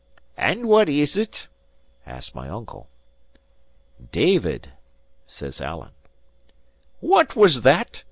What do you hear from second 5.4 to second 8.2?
Alan. "What was that?"